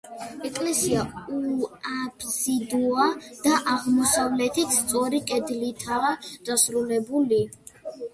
ეკლესია 0.49 1.01
უაფსიდოა 1.39 3.05
და 3.43 3.53
აღმოსავლეთით 3.73 4.73
სწორი 4.77 5.21
კედლითაა 5.33 6.15
დასრულებული. 6.51 7.39